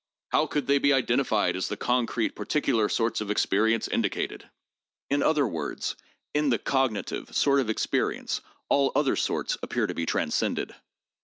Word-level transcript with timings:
How 0.29 0.47
could 0.47 0.65
they 0.65 0.79
be 0.79 0.93
identified 0.93 1.55
as 1.55 1.67
the 1.67 1.77
concrete, 1.77 2.33
particular 2.33 2.89
sorts 2.89 3.21
of 3.21 3.29
experience 3.29 3.87
indicated? 3.87 4.49
In 5.11 5.21
other 5.21 5.45
words, 5.47 5.95
in 6.33 6.49
the 6.49 6.57
cognitive 6.57 7.35
sort 7.35 7.59
of 7.59 7.69
experience 7.69 8.41
all 8.67 8.91
other 8.95 9.15
sorts 9.15 9.59
appear 9.61 9.85
to 9.85 9.93
be 9.93 10.07
transcended. 10.07 10.73